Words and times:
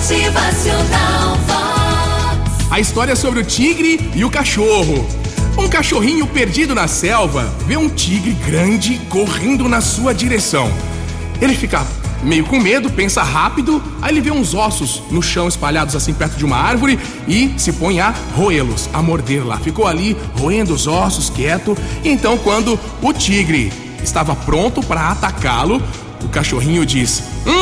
Motivacional 0.00 1.36
Vox. 1.46 2.66
A 2.70 2.80
história 2.80 3.12
é 3.12 3.14
sobre 3.14 3.40
o 3.40 3.44
tigre 3.44 4.10
e 4.14 4.24
o 4.24 4.30
cachorro. 4.30 5.06
Um 5.58 5.68
cachorrinho 5.68 6.26
perdido 6.26 6.74
na 6.74 6.88
selva 6.88 7.54
vê 7.66 7.76
um 7.76 7.86
tigre 7.86 8.32
grande 8.32 8.96
correndo 9.10 9.68
na 9.68 9.82
sua 9.82 10.14
direção. 10.14 10.72
Ele 11.38 11.54
fica 11.54 11.86
meio 12.22 12.46
com 12.46 12.58
medo, 12.58 12.88
pensa 12.88 13.22
rápido, 13.22 13.82
aí 14.00 14.10
ele 14.10 14.22
vê 14.22 14.30
uns 14.30 14.54
ossos 14.54 15.02
no 15.10 15.22
chão 15.22 15.46
espalhados 15.46 15.94
assim 15.94 16.14
perto 16.14 16.38
de 16.38 16.46
uma 16.46 16.56
árvore 16.56 16.98
e 17.28 17.52
se 17.58 17.70
põe 17.70 18.00
a 18.00 18.14
roê-los, 18.34 18.88
a 18.94 19.02
morder 19.02 19.46
lá. 19.46 19.58
Ficou 19.58 19.86
ali 19.86 20.16
roendo 20.38 20.72
os 20.72 20.86
ossos, 20.86 21.28
quieto. 21.28 21.76
Então, 22.02 22.38
quando 22.38 22.80
o 23.02 23.12
tigre 23.12 23.70
estava 24.02 24.34
pronto 24.34 24.82
para 24.82 25.10
atacá-lo, 25.10 25.82
o 26.24 26.28
cachorrinho 26.28 26.86
disse: 26.86 27.22
Hum, 27.46 27.59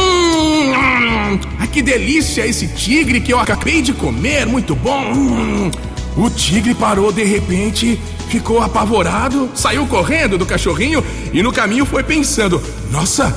hum, 0.79 1.39
que 1.73 1.83
delícia 1.83 2.47
esse 2.47 2.67
tigre 2.67 3.21
que 3.21 3.33
eu 3.33 3.39
acabei 3.39 3.83
de 3.83 3.93
comer, 3.93 4.47
muito 4.47 4.75
bom. 4.75 5.71
O 6.16 6.29
tigre 6.29 6.75
parou 6.75 7.12
de 7.12 7.23
repente, 7.23 8.01
ficou 8.29 8.61
apavorado, 8.61 9.49
saiu 9.55 9.87
correndo 9.87 10.37
do 10.37 10.45
cachorrinho 10.45 11.05
e 11.33 11.43
no 11.43 11.52
caminho 11.52 11.87
foi 11.87 12.02
pensando: 12.02 12.61
Nossa, 12.91 13.33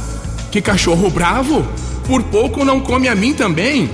que 0.51 0.61
cachorro 0.61 1.09
bravo! 1.09 1.65
Por 2.07 2.23
pouco 2.23 2.65
não 2.65 2.79
come 2.79 3.07
a 3.07 3.13
mim 3.13 3.33
também. 3.33 3.89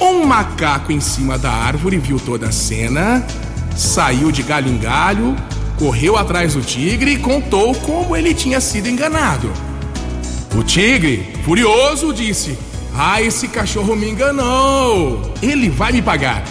Um 0.00 0.26
macaco 0.26 0.90
em 0.90 1.00
cima 1.00 1.38
da 1.38 1.52
árvore 1.52 1.98
viu 1.98 2.18
toda 2.18 2.48
a 2.48 2.52
cena, 2.52 3.24
saiu 3.76 4.32
de 4.32 4.42
galho 4.42 4.68
em 4.68 4.78
galho, 4.78 5.36
correu 5.78 6.16
atrás 6.16 6.54
do 6.54 6.60
tigre 6.60 7.12
e 7.12 7.18
contou 7.18 7.72
como 7.76 8.16
ele 8.16 8.34
tinha 8.34 8.60
sido 8.60 8.88
enganado. 8.88 9.52
O 10.56 10.62
tigre, 10.62 11.26
furioso, 11.44 12.12
disse: 12.14 12.56
Ah, 12.94 13.20
esse 13.20 13.48
cachorro 13.48 13.96
me 13.96 14.08
enganou! 14.08 15.34
Ele 15.42 15.68
vai 15.68 15.90
me 15.90 16.00
pagar. 16.00 16.44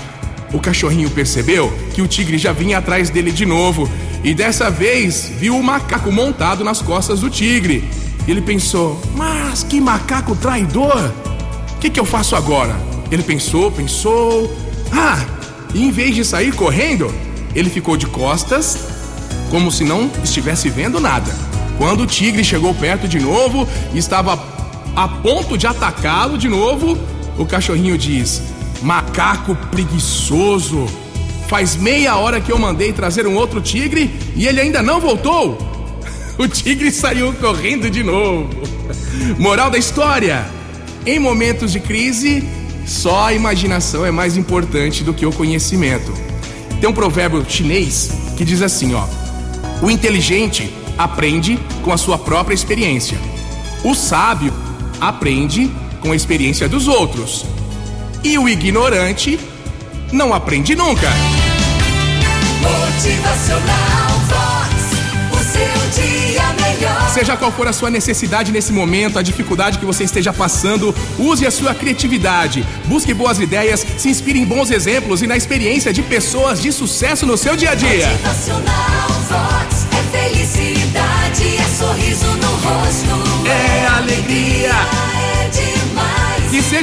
O 0.52 0.60
cachorrinho 0.60 1.10
percebeu 1.10 1.72
que 1.94 2.02
o 2.02 2.08
tigre 2.08 2.38
já 2.38 2.52
vinha 2.52 2.80
atrás 2.80 3.10
dele 3.10 3.32
de 3.32 3.46
novo 3.46 3.90
e 4.22 4.34
dessa 4.34 4.70
vez 4.70 5.32
viu 5.40 5.56
o 5.56 5.64
macaco 5.64 6.12
montado 6.12 6.66
nas 6.66 6.82
costas 6.82 7.22
do 7.22 7.30
tigre. 7.30 7.90
Ele 8.28 8.42
pensou: 8.42 9.02
Mas 9.16 9.64
que 9.64 9.80
macaco 9.80 10.36
traidor! 10.36 11.12
O 11.76 11.80
que, 11.80 11.90
que 11.90 12.00
eu 12.00 12.06
faço 12.06 12.36
agora? 12.36 12.76
Ele 13.10 13.24
pensou, 13.24 13.72
pensou. 13.72 14.54
Ah! 14.92 15.26
Em 15.74 15.92
vez 15.92 16.14
de 16.14 16.26
sair 16.26 16.54
correndo, 16.54 17.14
ele 17.56 17.70
ficou 17.70 17.96
de 17.96 18.06
costas, 18.06 18.78
como 19.50 19.72
se 19.72 19.86
não 19.86 20.12
estivesse 20.24 20.70
vendo 20.70 21.00
nada. 21.00 21.53
Quando 21.78 22.04
o 22.04 22.08
tigre 22.08 22.44
chegou 22.44 22.74
perto 22.74 23.08
de 23.08 23.20
novo 23.20 23.68
e 23.94 23.98
estava 23.98 24.42
a 24.96 25.08
ponto 25.08 25.58
de 25.58 25.66
atacá-lo 25.66 26.38
de 26.38 26.48
novo, 26.48 26.98
o 27.38 27.46
cachorrinho 27.46 27.98
diz: 27.98 28.42
Macaco 28.82 29.56
preguiçoso! 29.72 30.88
Faz 31.48 31.76
meia 31.76 32.16
hora 32.16 32.42
que 32.42 32.52
eu 32.52 32.58
mandei 32.58 32.94
trazer 32.94 33.28
um 33.28 33.36
outro 33.36 33.62
tigre 33.62 34.14
e 34.36 34.48
ele 34.48 34.62
ainda 34.62 34.82
não 34.82 35.00
voltou! 35.00 35.58
o 36.38 36.48
tigre 36.48 36.92
saiu 36.92 37.34
correndo 37.34 37.90
de 37.90 38.04
novo. 38.04 38.50
Moral 39.38 39.70
da 39.70 39.78
história: 39.78 40.46
em 41.06 41.20
momentos 41.20 41.72
de 41.72 41.80
crise, 41.80 42.48
só 42.86 43.28
a 43.28 43.34
imaginação 43.34 44.06
é 44.06 44.12
mais 44.12 44.38
importante 44.38 45.04
do 45.04 45.14
que 45.14 45.26
o 45.26 45.32
conhecimento. 45.32 46.14
Tem 46.80 46.90
um 46.90 46.94
provérbio 46.94 47.46
chinês 47.48 48.12
que 48.38 48.46
diz 48.46 48.62
assim, 48.62 48.94
ó: 48.94 49.06
O 49.82 49.90
inteligente 49.90 50.72
aprende 50.98 51.60
com 51.84 51.92
a 51.92 51.98
sua 51.98 52.18
própria 52.18 52.56
experiência. 52.56 53.18
O 53.84 53.94
sábio 53.94 54.54
aprende 55.00 55.72
com 56.02 56.12
a 56.12 56.16
experiência 56.16 56.68
dos 56.68 56.88
outros. 56.88 57.46
E 58.24 58.38
o 58.38 58.48
ignorante 58.48 59.40
não 60.12 60.34
aprende 60.34 60.76
nunca. 60.76 61.10
Motivacional 62.62 64.04
Seja 67.14 67.38
qual 67.38 67.52
for 67.52 67.68
a 67.68 67.74
sua 67.74 67.92
necessidade 67.92 68.52
nesse 68.52 68.74
momento, 68.74 69.20
a 69.20 69.22
dificuldade 69.22 69.78
que 69.78 69.86
você 69.86 70.04
esteja 70.04 70.34
passando, 70.34 70.94
use 71.20 71.46
a 71.46 71.52
sua 71.52 71.76
criatividade. 71.76 72.66
Busque 72.86 73.14
boas 73.14 73.40
ideias, 73.40 73.86
se 73.98 74.10
inspire 74.10 74.40
em 74.40 74.46
bons 74.46 74.72
exemplos 74.72 75.22
e 75.22 75.28
na 75.28 75.38
experiência 75.38 75.94
de 75.94 76.02
pessoas 76.02 76.60
de 76.60 76.72
sucesso 76.72 77.26
no 77.26 77.38
seu 77.38 77.56
dia 77.56 77.72
a 77.72 77.76
dia. 77.76 78.10
Motivacional 78.10 79.13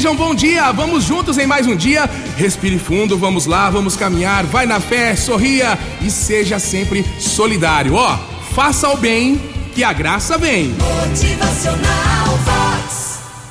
demais. 0.00 0.04
Que 0.04 0.06
seja 0.06 0.10
um 0.10 0.16
bom 0.16 0.34
dia, 0.34 0.72
vamos 0.72 1.04
juntos 1.04 1.36
em 1.36 1.46
mais 1.46 1.66
um 1.66 1.76
dia. 1.76 2.08
Respire 2.36 2.78
fundo, 2.78 3.18
vamos 3.18 3.46
lá, 3.46 3.68
vamos 3.68 3.96
caminhar. 3.96 4.44
Vai 4.44 4.64
na 4.66 4.80
fé, 4.80 5.14
sorria 5.14 5.78
e 6.00 6.10
seja 6.10 6.58
sempre 6.58 7.04
solidário. 7.18 7.94
Ó, 7.94 8.18
faça 8.54 8.88
o 8.88 8.96
bem 8.96 9.40
que 9.74 9.84
a 9.84 9.92
graça 9.92 10.38
vem. 10.38 10.74
Motivacional. 11.08 12.79